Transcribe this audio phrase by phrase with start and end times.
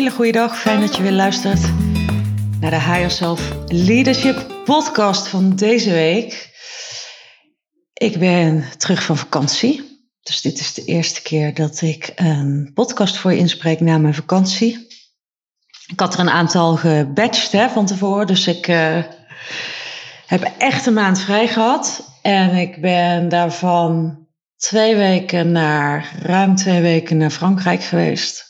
[0.00, 0.58] hele goede dag.
[0.58, 1.60] Fijn dat je weer luistert
[2.60, 6.50] naar de Higher Self Leadership podcast van deze week.
[7.92, 10.00] Ik ben terug van vakantie.
[10.22, 14.14] Dus dit is de eerste keer dat ik een podcast voor je inspreek na mijn
[14.14, 14.86] vakantie.
[15.86, 19.02] Ik had er een aantal gebatched hè, van tevoren, dus ik uh,
[20.26, 22.12] heb echt een maand vrij gehad.
[22.22, 24.18] En ik ben daarvan
[24.56, 28.49] twee weken naar, ruim twee weken naar Frankrijk geweest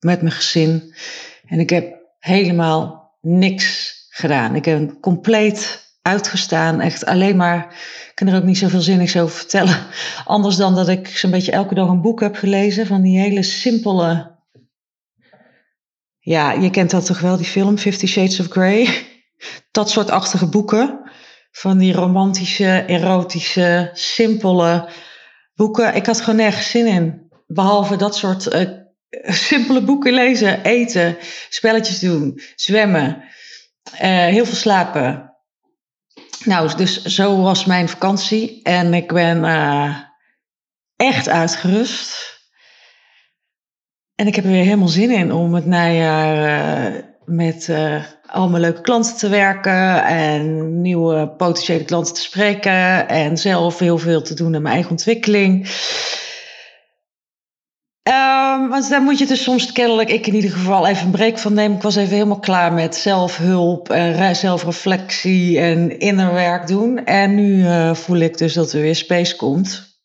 [0.00, 0.94] met mijn gezin.
[1.46, 4.54] En ik heb helemaal niks gedaan.
[4.54, 6.80] Ik heb compleet uitgestaan.
[6.80, 7.64] Echt alleen maar,
[8.08, 9.86] ik kan er ook niet zoveel zinnigs over vertellen.
[10.24, 13.42] Anders dan dat ik zo'n beetje elke dag een boek heb gelezen van die hele
[13.42, 14.36] simpele.
[16.18, 18.88] Ja, je kent dat toch wel, die film Fifty Shades of Grey?
[19.70, 21.10] Dat soort achtige boeken.
[21.50, 24.88] Van die romantische, erotische, simpele
[25.54, 25.94] boeken.
[25.94, 27.30] Ik had gewoon nergens zin in.
[27.46, 28.70] Behalve dat soort uh,
[29.24, 31.16] simpele boeken lezen, eten,
[31.48, 33.24] spelletjes doen, zwemmen,
[33.92, 35.32] uh, heel veel slapen.
[36.44, 39.96] Nou, dus zo was mijn vakantie en ik ben uh,
[40.96, 42.36] echt uitgerust.
[44.14, 47.70] En ik heb er weer helemaal zin in om het najaar uh, met
[48.26, 53.98] al mijn leuke klanten te werken en nieuwe potentiële klanten te spreken en zelf heel
[53.98, 55.68] veel te doen aan mijn eigen ontwikkeling.
[58.58, 61.38] Um, want daar moet je dus soms kennelijk, ik in ieder geval, even een break
[61.38, 61.76] van nemen.
[61.76, 67.04] Ik was even helemaal klaar met zelfhulp en zelfreflectie en innerwerk doen.
[67.04, 69.96] En nu uh, voel ik dus dat er weer space komt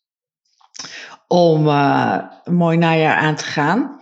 [1.28, 4.00] om uh, een mooi najaar aan te gaan.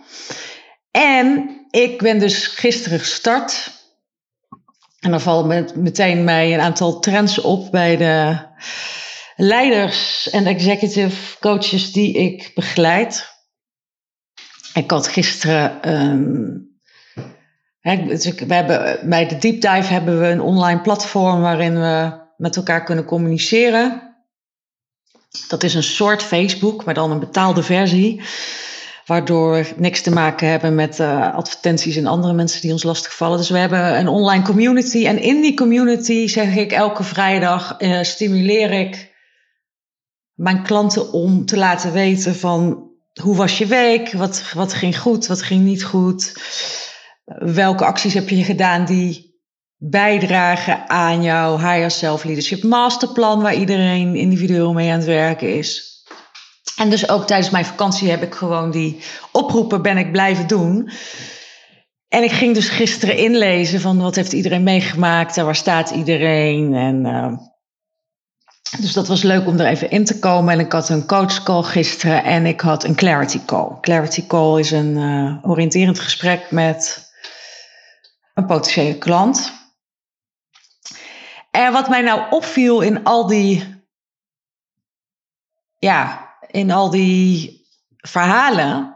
[0.91, 3.71] En ik ben dus gisteren gestart.
[4.99, 8.37] En dan vallen met, meteen mij een aantal trends op bij de
[9.35, 13.32] leiders en executive coaches die ik begeleid.
[14.73, 15.91] Ik had gisteren.
[15.93, 16.71] Um,
[17.81, 22.83] we hebben, bij de Deep Dive hebben we een online platform waarin we met elkaar
[22.83, 24.15] kunnen communiceren.
[25.47, 28.21] Dat is een soort Facebook, maar dan een betaalde versie.
[29.05, 33.37] Waardoor niks te maken hebben met uh, advertenties en andere mensen die ons lastigvallen.
[33.37, 35.05] Dus we hebben een online community.
[35.05, 39.13] En in die community zeg ik elke vrijdag uh, stimuleer ik
[40.33, 44.11] mijn klanten om te laten weten van hoe was je week?
[44.11, 45.27] Wat, wat ging goed?
[45.27, 46.33] Wat ging niet goed?
[47.37, 49.41] Welke acties heb je gedaan die
[49.77, 55.91] bijdragen aan jouw Higher Self Leadership Masterplan, waar iedereen individueel mee aan het werken is?
[56.77, 58.99] En dus ook tijdens mijn vakantie heb ik gewoon die
[59.31, 60.89] oproepen ben ik blijven doen.
[62.07, 66.73] En ik ging dus gisteren inlezen van wat heeft iedereen meegemaakt en waar staat iedereen.
[66.73, 67.37] En uh,
[68.79, 70.53] dus dat was leuk om er even in te komen.
[70.53, 73.77] En ik had een coach call gisteren en ik had een clarity call.
[73.81, 77.11] Clarity call is een uh, oriënterend gesprek met
[78.33, 79.53] een potentiële klant.
[81.51, 83.83] En wat mij nou opviel in al die,
[85.79, 87.61] ja, in al die
[87.97, 88.95] verhalen,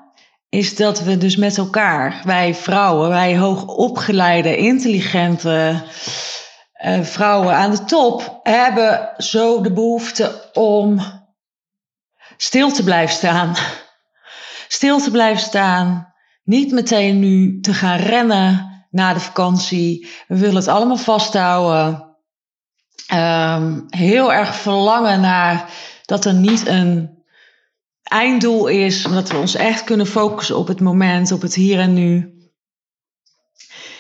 [0.50, 5.84] is dat we dus met elkaar, wij vrouwen, wij hoogopgeleide, intelligente,
[7.02, 11.00] vrouwen aan de top hebben zo de behoefte om
[12.38, 13.56] stil te blijven staan.
[14.68, 16.14] Stil te blijven staan.
[16.44, 20.10] Niet meteen nu te gaan rennen na de vakantie.
[20.28, 22.06] We willen het allemaal vasthouden.
[23.14, 25.70] Um, heel erg verlangen naar
[26.06, 27.24] dat er niet een
[28.04, 31.80] einddoel is, maar dat we ons echt kunnen focussen op het moment, op het hier
[31.80, 32.37] en nu.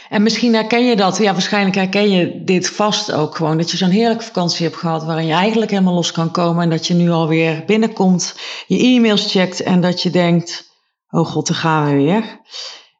[0.10, 3.58] En misschien herken je dat, ja, waarschijnlijk herken je dit vast ook gewoon.
[3.58, 6.64] Dat je zo'n heerlijke vakantie hebt gehad waarin je eigenlijk helemaal los kan komen.
[6.64, 8.36] En dat je nu alweer binnenkomt,
[8.68, 10.72] je e-mails checkt en dat je denkt:
[11.10, 12.42] oh god, daar gaan we weer.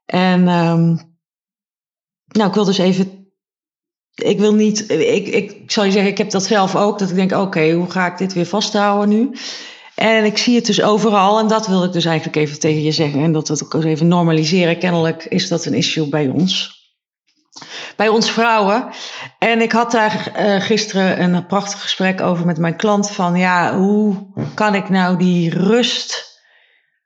[0.06, 1.16] En um,
[2.28, 3.32] nou, ik wil dus even.
[4.16, 4.90] Ik wil niet.
[4.90, 7.00] Ik, ik zal je zeggen, ik heb dat zelf ook.
[7.00, 9.32] Dat ik denk: oké, hoe ga ik dit weer vasthouden nu?
[9.96, 11.40] En ik zie het dus overal.
[11.40, 13.24] En dat wil ik dus eigenlijk even tegen je zeggen.
[13.24, 14.80] En dat we het ook even normaliseren.
[14.80, 16.77] Kennelijk is dat een issue bij ons
[17.96, 18.90] bij ons vrouwen.
[19.40, 23.12] En ik had daar uh, gisteren een prachtig gesprek over met mijn klant.
[23.12, 26.42] Van ja, hoe kan ik nou die rust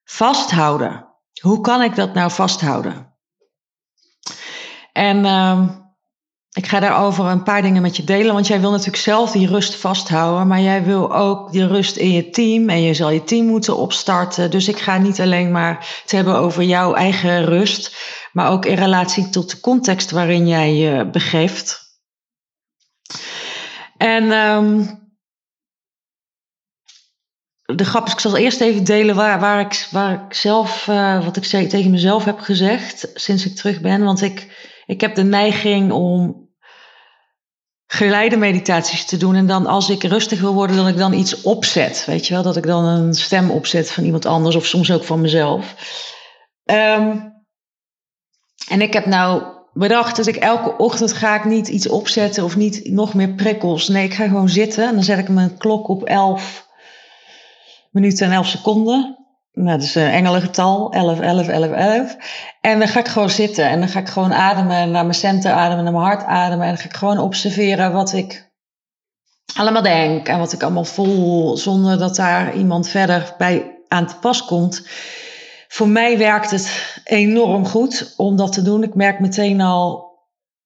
[0.04, 1.08] vasthouden?
[1.42, 3.16] Hoe kan ik dat nou vasthouden?
[4.94, 5.70] En uh,
[6.54, 8.34] ik ga daarover een paar dingen met je delen.
[8.34, 10.48] Want jij wil natuurlijk zelf die rust vasthouden.
[10.48, 12.70] Maar jij wil ook die rust in je team.
[12.70, 14.52] En je zal je team moeten opstarten.
[14.52, 17.96] Dus ik ga niet alleen maar het hebben over jouw eigen rust
[18.32, 21.90] maar ook in relatie tot de context waarin jij je begeeft.
[23.98, 25.00] En um,
[27.66, 31.26] de grap is, ik zal eerst even delen waar, waar, ik, waar ik zelf, uh,
[31.26, 34.04] wat ik tegen mezelf heb gezegd sinds ik terug ben.
[34.04, 36.41] Want ik, ik heb de neiging om
[37.94, 39.36] geleide meditaties te doen.
[39.36, 42.04] En dan als ik rustig wil worden, dat ik dan iets opzet.
[42.06, 45.04] Weet je wel, dat ik dan een stem opzet van iemand anders of soms ook
[45.04, 45.76] van mezelf.
[46.66, 47.34] Um,
[48.68, 49.44] en ik heb nou
[49.74, 53.88] bedacht dat ik elke ochtend ga ik niet iets opzetten of niet nog meer prikkels.
[53.88, 56.68] Nee, ik ga gewoon zitten en dan zet ik mijn klok op 11
[57.90, 59.21] minuten en 11 seconden.
[59.54, 60.92] Nou, dat is een engelengetal.
[60.92, 62.16] 11, 11, 11, 11.
[62.62, 63.70] En dan ga ik gewoon zitten.
[63.70, 64.92] En dan ga ik gewoon ademen.
[64.92, 65.84] Naar mijn centen ademen.
[65.84, 66.66] Naar mijn hart ademen.
[66.66, 68.52] En dan ga ik gewoon observeren wat ik
[69.56, 70.28] allemaal denk.
[70.28, 71.58] En wat ik allemaal voel.
[71.58, 74.88] Zonder dat daar iemand verder bij aan te pas komt.
[75.68, 78.84] Voor mij werkt het enorm goed om dat te doen.
[78.84, 80.11] Ik merk meteen al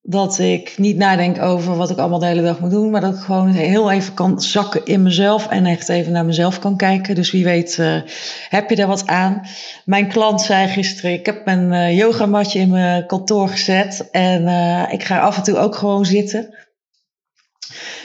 [0.07, 3.13] dat ik niet nadenk over wat ik allemaal de hele dag moet doen, maar dat
[3.13, 7.15] ik gewoon heel even kan zakken in mezelf en echt even naar mezelf kan kijken.
[7.15, 8.01] Dus wie weet, uh,
[8.49, 9.41] heb je er wat aan?
[9.85, 14.93] Mijn klant zei gisteren: Ik heb mijn uh, yogamatje in mijn kantoor gezet en uh,
[14.93, 16.55] ik ga af en toe ook gewoon zitten.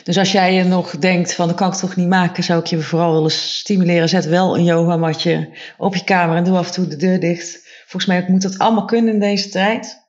[0.04, 2.66] Dus als jij je nog denkt van dat kan ik toch niet maken, zou ik
[2.66, 4.08] je vooral willen stimuleren.
[4.08, 5.48] Zet wel een yogamatje
[5.78, 7.68] op je kamer en doe af en toe de deur dicht.
[7.86, 10.08] Volgens mij moet dat allemaal kunnen in deze tijd.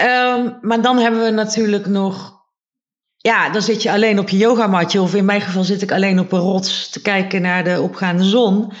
[0.00, 2.42] Um, maar dan hebben we natuurlijk nog.
[3.16, 5.00] Ja, dan zit je alleen op je yogamatje.
[5.00, 8.24] Of in mijn geval zit ik alleen op een rots te kijken naar de opgaande
[8.24, 8.72] zon.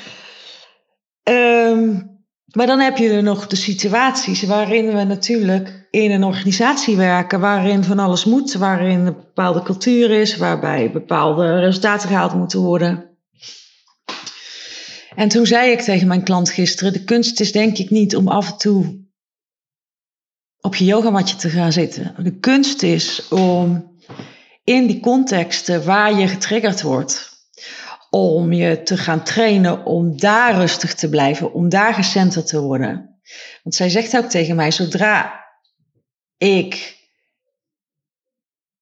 [1.28, 2.12] Um,
[2.54, 7.40] maar dan heb je er nog de situaties waarin we natuurlijk in een organisatie werken,
[7.40, 13.08] waarin van alles moet, waarin een bepaalde cultuur is, waarbij bepaalde resultaten gehaald moeten worden.
[15.14, 18.28] En toen zei ik tegen mijn klant gisteren: de kunst is denk ik niet om
[18.28, 19.03] af en toe
[20.64, 22.14] op je yogamatje te gaan zitten.
[22.18, 23.92] De kunst is om
[24.64, 27.32] in die contexten waar je getriggerd wordt,
[28.10, 33.20] om je te gaan trainen om daar rustig te blijven, om daar gecenterd te worden.
[33.62, 35.44] Want zij zegt ook tegen mij, zodra
[36.38, 36.96] ik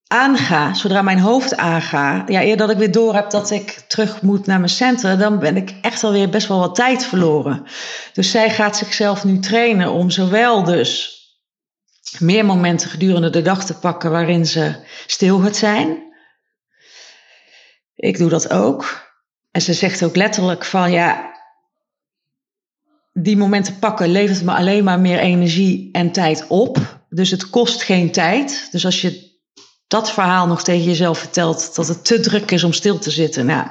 [0.06, 4.22] aanga, zodra mijn hoofd aanga, ja, eer dat ik weer door heb dat ik terug
[4.22, 7.62] moet naar mijn centrum, dan ben ik echt alweer best wel wat tijd verloren.
[8.12, 11.20] Dus zij gaat zichzelf nu trainen om zowel dus
[12.18, 14.74] meer momenten gedurende de dag te pakken waarin ze
[15.06, 16.10] stil gaat zijn.
[17.94, 19.10] Ik doe dat ook.
[19.50, 21.32] En ze zegt ook letterlijk van ja,
[23.12, 26.78] die momenten pakken levert me alleen maar meer energie en tijd op.
[27.08, 28.68] Dus het kost geen tijd.
[28.70, 29.30] Dus als je
[29.86, 33.46] dat verhaal nog tegen jezelf vertelt, dat het te druk is om stil te zitten.
[33.46, 33.66] Nou,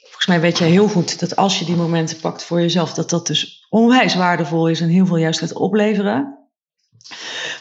[0.00, 3.10] volgens mij weet jij heel goed dat als je die momenten pakt voor jezelf, dat
[3.10, 6.38] dat dus onwijs waardevol is en heel veel juist gaat opleveren.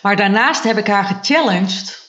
[0.01, 1.99] Maar daarnaast heb ik haar gechallenged.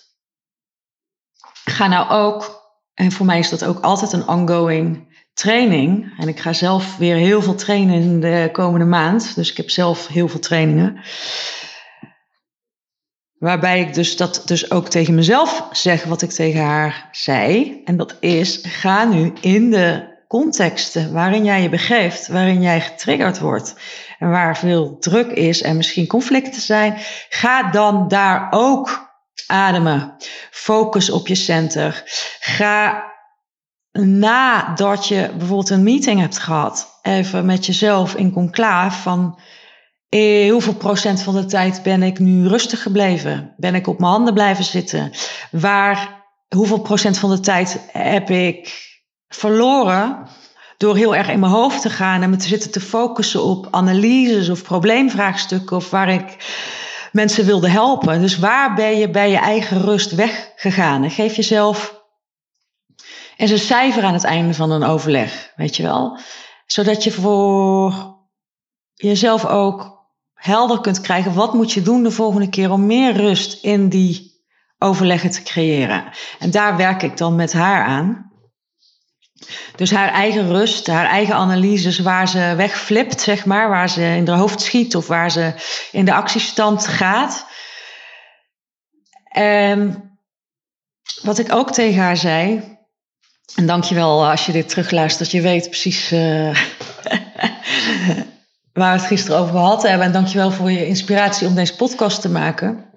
[1.65, 6.15] Ga nou ook, en voor mij is dat ook altijd een ongoing training.
[6.19, 9.35] En ik ga zelf weer heel veel trainen in de komende maand.
[9.35, 11.01] Dus ik heb zelf heel veel trainingen.
[13.39, 17.81] Waarbij ik dus dat dus ook tegen mezelf zeg wat ik tegen haar zei.
[17.85, 23.39] En dat is, ga nu in de contexten waarin jij je begeeft, waarin jij getriggerd
[23.39, 23.75] wordt
[24.23, 26.95] en waar veel druk is en misschien conflicten zijn,
[27.29, 29.11] ga dan daar ook
[29.47, 30.17] ademen.
[30.51, 32.03] Focus op je center.
[32.41, 33.05] Ga
[33.93, 39.39] nadat je bijvoorbeeld een meeting hebt gehad, even met jezelf in conclaaf van
[40.09, 43.55] eh, hoeveel procent van de tijd ben ik nu rustig gebleven?
[43.57, 45.11] Ben ik op mijn handen blijven zitten?
[45.51, 48.91] Waar, hoeveel procent van de tijd heb ik
[49.29, 50.27] verloren
[50.83, 53.69] door heel erg in mijn hoofd te gaan en me te zitten te focussen op
[53.71, 56.37] analyses of probleemvraagstukken of waar ik
[57.13, 58.21] mensen wilde helpen.
[58.21, 61.03] Dus waar ben je bij je eigen rust weggegaan?
[61.03, 62.03] En geef jezelf
[63.37, 66.19] eens een cijfer aan het einde van een overleg, weet je wel?
[66.67, 68.17] Zodat je voor
[68.95, 73.65] jezelf ook helder kunt krijgen wat moet je doen de volgende keer om meer rust
[73.65, 74.45] in die
[74.79, 76.05] overleggen te creëren.
[76.39, 78.32] En daar werk ik dan met haar aan.
[79.77, 84.29] Dus haar eigen rust, haar eigen analyses, waar ze wegflipt, zeg maar, waar ze in
[84.29, 85.55] haar hoofd schiet of waar ze
[85.93, 87.47] in de actiestand gaat.
[89.25, 90.11] En
[91.23, 92.73] wat ik ook tegen haar zei,
[93.55, 96.19] en dankjewel als je dit terugluistert, je weet precies uh,
[98.73, 100.07] waar we het gisteren over gehad hebben.
[100.07, 102.91] En dankjewel voor je inspiratie om deze podcast te maken.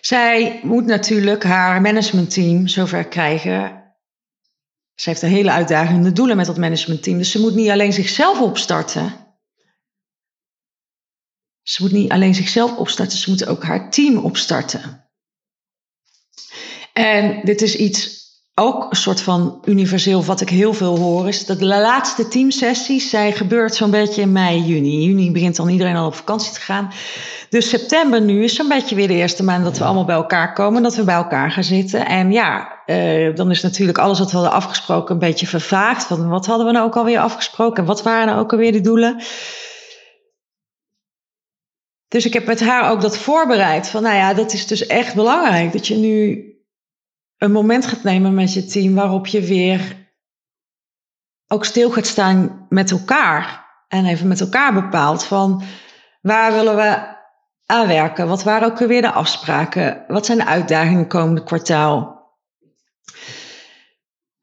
[0.00, 3.83] Zij moet natuurlijk haar managementteam zover krijgen
[4.94, 7.18] ze heeft een hele uitdagende doelen met dat managementteam.
[7.18, 9.24] Dus ze moet niet alleen zichzelf opstarten.
[11.62, 15.08] Ze moet niet alleen zichzelf opstarten, ze moet ook haar team opstarten.
[16.92, 18.23] En dit is iets
[18.54, 23.10] ook een soort van universeel, wat ik heel veel hoor, is dat de laatste teamsessies
[23.10, 25.04] zijn gebeurd zo'n beetje in mei, juni.
[25.04, 26.92] Juni begint dan iedereen al op vakantie te gaan.
[27.48, 30.52] Dus september nu is zo'n beetje weer de eerste maand dat we allemaal bij elkaar
[30.52, 32.06] komen, dat we bij elkaar gaan zitten.
[32.06, 36.04] En ja, uh, dan is natuurlijk alles wat we hadden afgesproken een beetje vervaagd.
[36.04, 38.80] Van wat hadden we nou ook alweer afgesproken en wat waren nou ook alweer de
[38.80, 39.22] doelen?
[42.08, 43.88] Dus ik heb met haar ook dat voorbereid.
[43.88, 45.72] Van nou ja, dat is dus echt belangrijk.
[45.72, 46.52] Dat je nu
[47.38, 50.02] een moment gaat nemen met je team waarop je weer
[51.48, 53.62] ook stil gaat staan met elkaar.
[53.88, 55.62] En even met elkaar bepaalt van
[56.20, 57.16] waar willen we
[57.66, 58.28] aanwerken?
[58.28, 60.04] Wat waren ook weer de afspraken?
[60.08, 62.22] Wat zijn de uitdagingen komende kwartaal?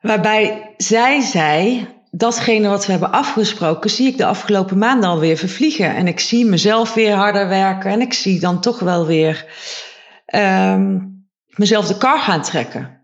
[0.01, 5.95] Waarbij zij zei, datgene wat we hebben afgesproken, zie ik de afgelopen maanden alweer vervliegen.
[5.95, 9.45] En ik zie mezelf weer harder werken en ik zie dan toch wel weer
[10.35, 11.20] um,
[11.61, 13.01] mezelf de kar gaan trekken.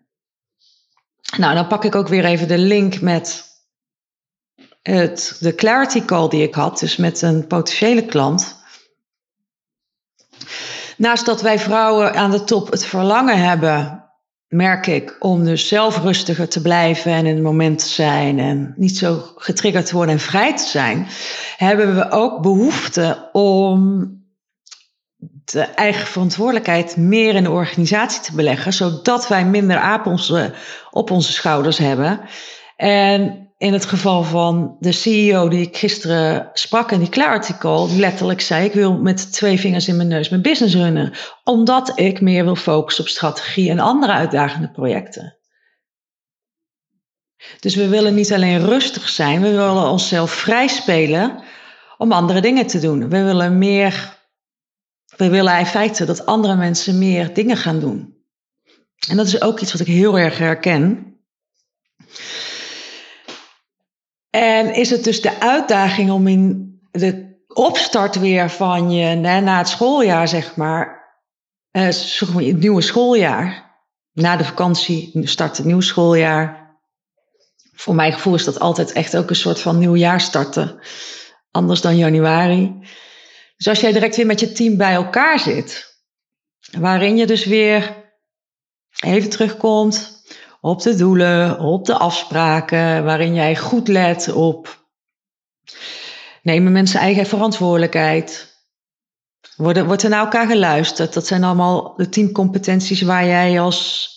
[1.37, 3.45] Nou, dan pak ik ook weer even de link met
[4.81, 8.55] het, de clarity call die ik had, dus met een potentiële klant.
[10.97, 14.05] Naast dat wij vrouwen aan de top het verlangen hebben,
[14.47, 18.73] merk ik, om dus zelf rustiger te blijven en in het moment te zijn en
[18.75, 21.07] niet zo getriggerd te worden en vrij te zijn,
[21.57, 24.16] hebben we ook behoefte om
[25.51, 30.05] de eigen verantwoordelijkheid meer in de organisatie te beleggen, zodat wij minder aap
[30.91, 32.19] op onze schouders hebben.
[32.75, 37.89] En in het geval van de CEO die ik gisteren sprak in die Clarity Call,
[37.89, 41.13] letterlijk zei: Ik wil met twee vingers in mijn neus mijn business runnen,
[41.43, 45.37] omdat ik meer wil focussen op strategie en andere uitdagende projecten.
[47.59, 51.43] Dus we willen niet alleen rustig zijn, we willen onszelf vrij spelen
[51.97, 53.09] om andere dingen te doen.
[53.09, 54.16] We willen meer
[55.17, 58.15] we willen in feite dat andere mensen meer dingen gaan doen.
[59.09, 61.15] En dat is ook iets wat ik heel erg herken.
[64.29, 69.67] En is het dus de uitdaging om in de opstart weer van je, na het
[69.67, 71.05] schooljaar zeg maar,
[71.71, 73.75] eh, het nieuwe schooljaar,
[74.13, 76.75] na de vakantie start het nieuwe schooljaar.
[77.73, 80.79] Voor mijn gevoel is dat altijd echt ook een soort van nieuwjaar starten,
[81.51, 82.79] anders dan januari.
[83.57, 85.99] Dus als jij direct weer met je team bij elkaar zit,
[86.79, 88.05] waarin je dus weer
[88.99, 90.23] even terugkomt
[90.61, 94.85] op de doelen, op de afspraken, waarin jij goed let op
[96.41, 98.55] nemen mensen eigen verantwoordelijkheid.
[99.55, 101.13] Worden, wordt er naar elkaar geluisterd?
[101.13, 104.09] Dat zijn allemaal de teamcompetenties waar jij als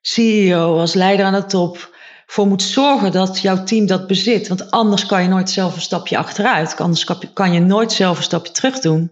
[0.00, 1.91] CEO, als leider aan de top
[2.32, 4.48] voor moet zorgen dat jouw team dat bezit.
[4.48, 6.80] Want anders kan je nooit zelf een stapje achteruit.
[6.80, 9.10] Anders kan je nooit zelf een stapje terug doen.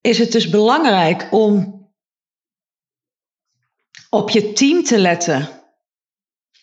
[0.00, 1.82] Is het dus belangrijk om
[4.10, 5.48] op je team te letten.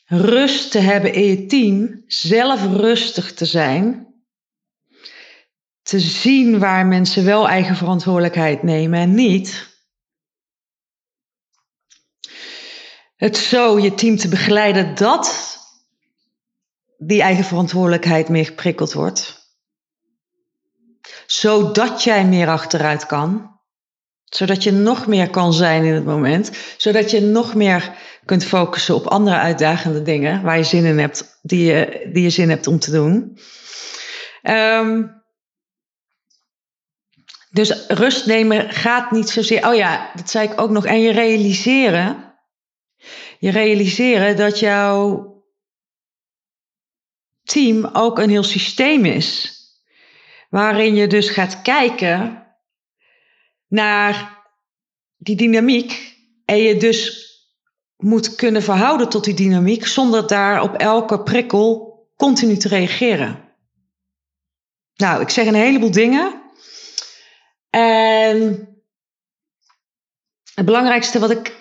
[0.06, 2.04] Rust te hebben in je team.
[2.08, 4.14] Zelf rustig te zijn.
[5.82, 9.71] Te zien waar mensen wel eigen verantwoordelijkheid nemen en niet.
[13.22, 15.58] Het zo je team te begeleiden dat
[16.98, 19.50] die eigen verantwoordelijkheid meer geprikkeld wordt.
[21.26, 23.60] Zodat jij meer achteruit kan.
[24.26, 26.52] Zodat je nog meer kan zijn in het moment.
[26.78, 31.40] Zodat je nog meer kunt focussen op andere uitdagende dingen waar je zin in hebt,
[31.42, 33.40] die je, die je zin hebt om te doen.
[34.44, 35.24] Um,
[37.52, 39.68] dus rust nemen gaat niet zozeer.
[39.68, 40.86] Oh ja, dat zei ik ook nog.
[40.86, 42.31] En je realiseren
[43.42, 45.30] je realiseren dat jouw
[47.44, 49.60] team ook een heel systeem is.
[50.50, 52.48] Waarin je dus gaat kijken
[53.68, 54.44] naar
[55.18, 56.18] die dynamiek.
[56.46, 57.30] En je dus
[57.98, 63.56] moet kunnen verhouden tot die dynamiek zonder daar op elke prikkel continu te reageren.
[64.96, 66.42] Nou, ik zeg een heleboel dingen.
[67.70, 68.68] En
[70.54, 71.61] het belangrijkste wat ik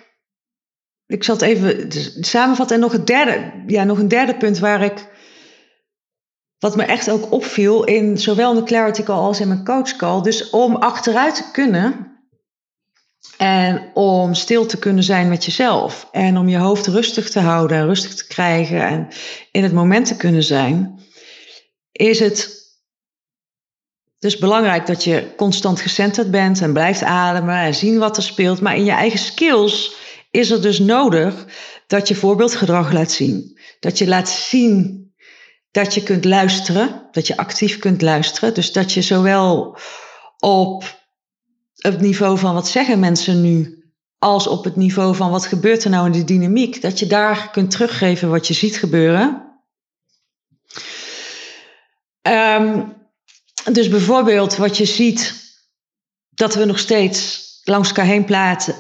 [1.11, 1.89] ik zal het even
[2.21, 2.77] samenvatten.
[2.77, 5.09] En nog, het derde, ja, nog een derde punt waar ik.
[6.59, 10.23] Wat me echt ook opviel in zowel de clarity call als in mijn coach call.
[10.23, 12.09] Dus om achteruit te kunnen.
[13.37, 16.09] En om stil te kunnen zijn met jezelf.
[16.13, 18.87] En om je hoofd rustig te houden en rustig te krijgen.
[18.87, 19.09] En
[19.53, 21.01] in het moment te kunnen zijn.
[21.93, 22.59] Is het
[24.19, 28.61] dus belangrijk dat je constant gecenterd bent en blijft ademen en zien wat er speelt.
[28.61, 29.99] Maar in je eigen skills
[30.31, 31.47] is er dus nodig
[31.87, 33.59] dat je voorbeeldgedrag laat zien.
[33.81, 34.99] Dat je laat zien
[35.71, 38.55] dat je kunt luisteren, dat je actief kunt luisteren.
[38.55, 39.79] Dus dat je zowel
[40.39, 40.99] op
[41.75, 43.85] het niveau van wat zeggen mensen nu
[44.19, 47.51] als op het niveau van wat gebeurt er nou in de dynamiek, dat je daar
[47.51, 49.49] kunt teruggeven wat je ziet gebeuren.
[52.23, 52.89] Ehm,
[53.73, 55.35] dus bijvoorbeeld wat je ziet,
[56.31, 58.25] dat we nog steeds langs elkaar heen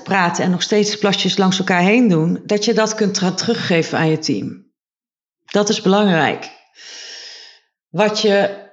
[0.04, 4.08] praten, en nog steeds plasjes langs elkaar heen doen, dat je dat kunt teruggeven aan
[4.08, 4.68] je team.
[5.44, 6.50] Dat is belangrijk.
[7.88, 8.68] Wat je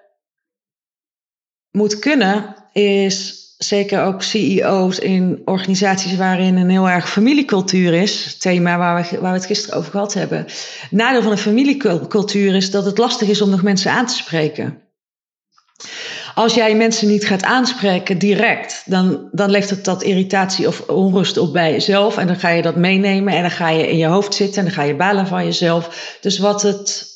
[1.72, 8.38] moet kunnen is zeker ook CEO's in organisaties waarin een heel erg familiecultuur is.
[8.38, 10.46] Thema waar we, waar we het gisteren over gehad hebben.
[10.90, 14.82] nadeel van een familiecultuur is dat het lastig is om nog mensen aan te spreken.
[16.38, 21.53] Als jij mensen niet gaat aanspreken direct, dan, dan levert dat irritatie of onrust op
[21.53, 22.17] bij jezelf.
[22.17, 24.63] En dan ga je dat meenemen en dan ga je in je hoofd zitten en
[24.63, 26.17] dan ga je balen van jezelf.
[26.22, 27.08] Dus wat, het,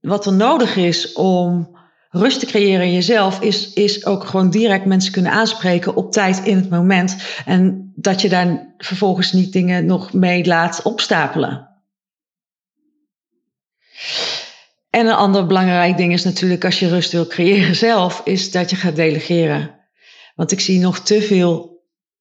[0.00, 1.78] wat er nodig is om
[2.10, 6.40] rust te creëren in jezelf, is, is ook gewoon direct mensen kunnen aanspreken op tijd
[6.44, 7.16] in het moment.
[7.46, 11.68] En dat je daar vervolgens niet dingen nog mee laat opstapelen.
[14.90, 18.70] En een ander belangrijk ding is natuurlijk als je rust wil creëren zelf, is dat
[18.70, 19.78] je gaat delegeren.
[20.34, 21.70] Want ik zie nog te veel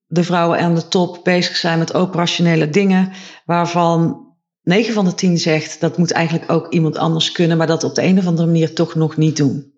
[0.06, 3.12] de vrouwen aan de top bezig zijn met operationele dingen,
[3.46, 4.28] waarvan
[4.62, 7.96] 9 van de 10 zegt dat moet eigenlijk ook iemand anders kunnen, maar dat op
[7.96, 9.74] de een of andere manier toch nog niet doen.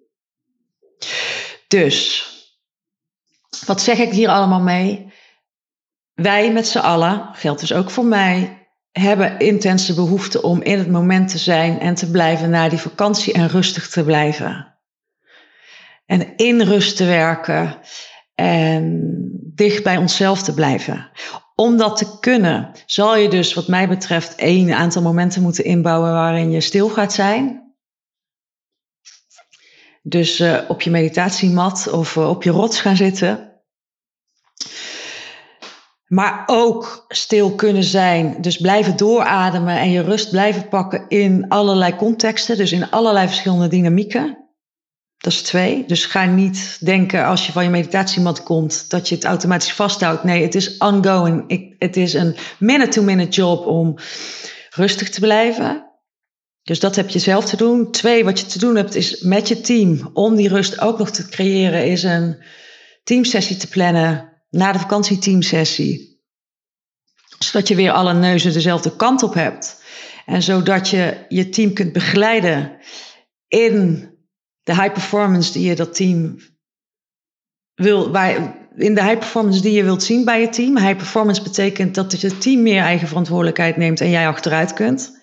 [1.68, 2.26] Dus,
[3.66, 5.14] wat zeg ik hier allemaal mee?
[6.14, 8.61] Wij met z'n allen, geldt dus ook voor mij,
[8.92, 13.34] hebben intense behoefte om in het moment te zijn en te blijven na die vakantie
[13.34, 14.76] en rustig te blijven.
[16.06, 17.80] En in rust te werken
[18.36, 19.10] en
[19.56, 21.12] dicht bij onszelf te blijven.
[21.56, 26.12] Om dat te kunnen, zal je dus, wat mij betreft, één aantal momenten moeten inbouwen
[26.12, 27.74] waarin je stil gaat zijn.
[30.04, 33.51] Dus uh, op je meditatiemat of uh, op je rots gaan zitten.
[36.12, 38.36] Maar ook stil kunnen zijn.
[38.42, 42.58] Dus blijven doorademen en je rust blijven pakken in allerlei contexten.
[42.58, 44.38] Dus in allerlei verschillende dynamieken.
[45.18, 45.84] Dat is twee.
[45.88, 50.24] Dus ga niet denken als je van je meditatiemat komt dat je het automatisch vasthoudt.
[50.24, 51.44] Nee, het is ongoing.
[51.48, 53.96] Ik, het is een minute-to-minute job om
[54.70, 55.86] rustig te blijven.
[56.64, 57.92] Dus dat heb je zelf te doen.
[57.92, 61.10] Twee, wat je te doen hebt, is met je team, om die rust ook nog
[61.10, 62.44] te creëren, is een
[63.04, 66.20] teamsessie te plannen na de vakantieteamsessie.
[67.40, 69.84] Zodat je weer alle neuzen dezelfde kant op hebt.
[70.26, 72.78] En zodat je je team kunt begeleiden
[73.48, 74.10] in
[74.64, 76.38] de high performance die je dat team
[77.74, 78.16] wil,
[78.76, 80.78] in de high performance die je wilt zien bij je team.
[80.78, 85.21] High performance betekent dat het team meer eigen verantwoordelijkheid neemt en jij achteruit kunt.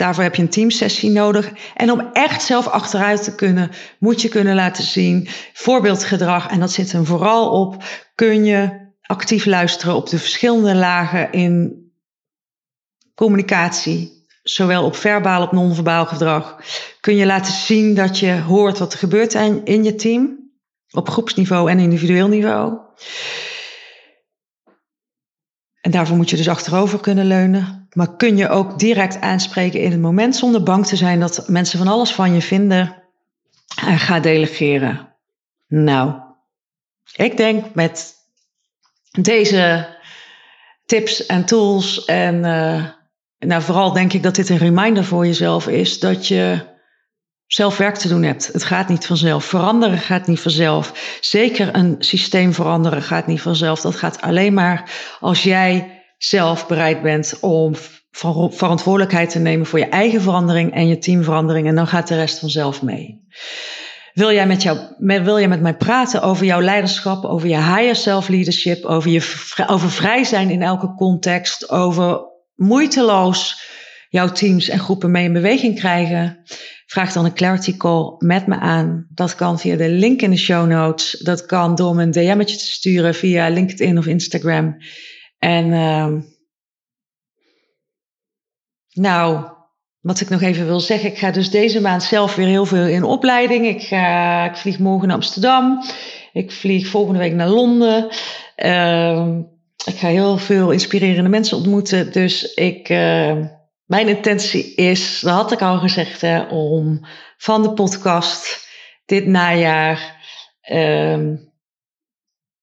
[0.00, 1.52] Daarvoor heb je een teamsessie nodig.
[1.74, 6.48] En om echt zelf achteruit te kunnen, moet je kunnen laten zien voorbeeldgedrag.
[6.48, 7.84] En dat zit hem vooral op.
[8.14, 11.84] Kun je actief luisteren op de verschillende lagen in
[13.14, 16.60] communicatie, zowel op verbaal op non-verbaal gedrag.
[17.00, 19.34] Kun je laten zien dat je hoort wat er gebeurt
[19.64, 20.50] in je team,
[20.90, 22.78] op groepsniveau en individueel niveau.
[25.80, 27.88] En daarvoor moet je dus achterover kunnen leunen.
[27.92, 31.78] Maar kun je ook direct aanspreken in het moment zonder bang te zijn dat mensen
[31.78, 33.02] van alles van je vinden
[33.86, 35.14] en ga delegeren.
[35.68, 36.14] Nou,
[37.16, 38.14] ik denk met
[39.10, 39.88] deze
[40.86, 42.84] tips en tools en uh,
[43.38, 46.68] nou vooral denk ik dat dit een reminder voor jezelf is dat je
[47.52, 48.46] zelf werk te doen hebt.
[48.52, 49.44] Het gaat niet vanzelf.
[49.44, 51.18] Veranderen gaat niet vanzelf.
[51.20, 53.80] Zeker een systeem veranderen gaat niet vanzelf.
[53.80, 57.74] Dat gaat alleen maar als jij zelf bereid bent om
[58.50, 61.66] verantwoordelijkheid te nemen voor je eigen verandering en je teamverandering.
[61.66, 63.28] En dan gaat de rest vanzelf mee.
[64.12, 67.96] Wil jij met, jou, wil jij met mij praten over jouw leiderschap, over je higher
[67.96, 72.20] self leadership, over, je, over vrij zijn in elke context, over
[72.54, 73.68] moeiteloos
[74.08, 76.42] jouw teams en groepen mee in beweging krijgen?
[76.90, 79.06] Vraag dan een clarity call met me aan.
[79.10, 81.10] Dat kan via de link in de show notes.
[81.10, 84.76] Dat kan door me een DM'tje te sturen via LinkedIn of Instagram.
[85.38, 86.12] En uh,
[88.92, 89.44] nou,
[90.00, 92.86] wat ik nog even wil zeggen, ik ga dus deze maand zelf weer heel veel
[92.86, 93.66] in opleiding.
[93.66, 95.82] Ik, ga, ik vlieg morgen naar Amsterdam.
[96.32, 98.08] Ik vlieg volgende week naar Londen.
[98.56, 99.38] Uh,
[99.84, 102.12] ik ga heel veel inspirerende mensen ontmoeten.
[102.12, 103.44] Dus ik, uh,
[103.90, 108.68] mijn intentie is, dat had ik al gezegd, hè, om van de podcast
[109.04, 110.16] dit najaar.
[110.70, 111.36] Uh,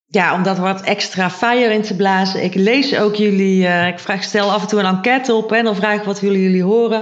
[0.05, 2.43] ja, om dat wat extra fire in te blazen.
[2.43, 5.63] Ik lees ook jullie, uh, ik vraag, stel af en toe een enquête op en
[5.63, 7.01] dan vraag ik wat willen jullie horen.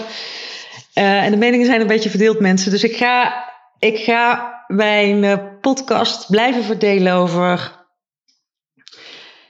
[0.95, 2.71] Uh, en de meningen zijn een beetje verdeeld, mensen.
[2.71, 3.45] Dus ik ga,
[3.79, 7.84] ik ga mijn uh, podcast blijven verdelen over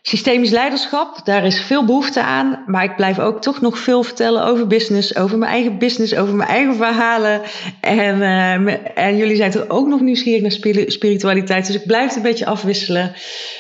[0.07, 2.63] Systemisch leiderschap, daar is veel behoefte aan.
[2.65, 6.35] Maar ik blijf ook toch nog veel vertellen over business, over mijn eigen business, over
[6.35, 7.41] mijn eigen verhalen.
[7.81, 11.65] En, uh, en jullie zijn er ook nog nieuwsgierig naar spiritualiteit.
[11.65, 13.13] Dus ik blijf een beetje afwisselen.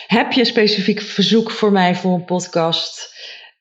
[0.07, 3.14] Heb je een specifiek verzoek voor mij voor een podcast?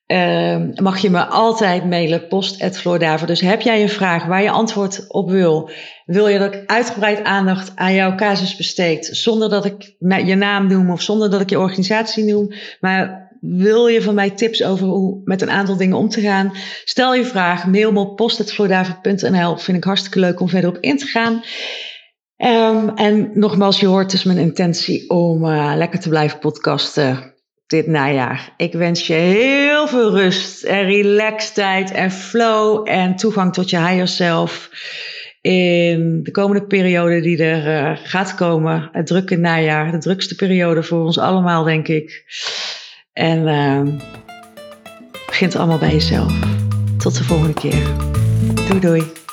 [0.07, 3.27] Uh, mag je me altijd mailen, post.floordaver.
[3.27, 5.71] Dus heb jij een vraag waar je antwoord op wil?
[6.05, 9.09] Wil je dat ik uitgebreid aandacht aan jouw casus besteed?
[9.13, 12.53] Zonder dat ik je naam noem of zonder dat ik je organisatie noem.
[12.81, 16.53] Maar wil je van mij tips over hoe met een aantal dingen om te gaan?
[16.85, 19.57] Stel je vraag, mail me op post.floordaver.nl.
[19.57, 21.43] Vind ik hartstikke leuk om verder op in te gaan.
[22.37, 27.34] Um, en nogmaals, je hoort dus mijn intentie om uh, lekker te blijven podcasten
[27.75, 28.53] dit najaar.
[28.57, 34.09] Ik wens je heel veel rust en relaxedheid en flow en toegang tot je higher
[34.09, 34.71] self
[35.41, 38.89] in de komende periode die er uh, gaat komen.
[38.93, 42.25] Het drukke najaar, de drukste periode voor ons allemaal, denk ik.
[43.13, 44.01] En uh,
[45.27, 46.33] begint allemaal bij jezelf.
[46.99, 47.83] Tot de volgende keer.
[48.69, 49.24] Doei doei.